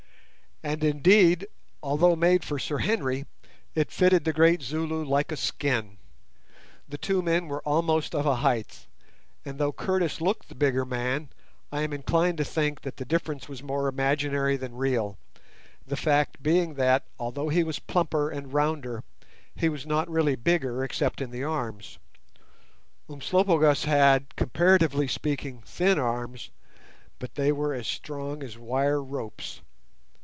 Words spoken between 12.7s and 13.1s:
that the